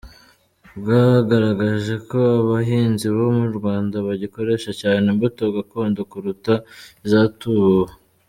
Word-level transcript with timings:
Bwagaragaje 0.79 1.95
ko 2.09 2.19
abahinzi 2.41 3.05
bo 3.15 3.27
mu 3.37 3.47
Rwanda 3.57 3.95
bagikoresha 4.07 4.71
cyane 4.81 5.05
imbuto 5.13 5.41
gakondo 5.55 5.99
kuruta 6.11 6.53
izatubuwe. 7.05 7.91